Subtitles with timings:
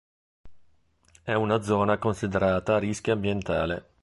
[1.21, 3.85] È una zona considerata a rischio ambientale.